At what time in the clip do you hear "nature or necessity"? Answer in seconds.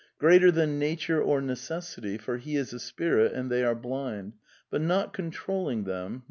0.79-2.17